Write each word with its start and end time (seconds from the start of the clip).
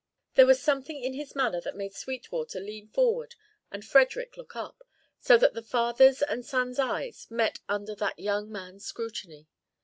There 0.33 0.47
was 0.47 0.59
something 0.59 1.03
in 1.03 1.13
his 1.13 1.35
manner 1.35 1.61
that 1.61 1.75
made 1.75 1.93
Sweetwater 1.93 2.59
lean 2.59 2.87
forward 2.87 3.35
and 3.71 3.85
Frederick 3.85 4.35
look 4.35 4.55
up, 4.55 4.81
so 5.19 5.37
that 5.37 5.53
the 5.53 5.61
father's 5.61 6.23
and 6.23 6.43
son's 6.43 6.79
eyes 6.79 7.27
met 7.29 7.59
under 7.69 7.93
that 7.93 8.17
young 8.17 8.51
man's 8.51 8.83
scrutiny. 8.83 9.47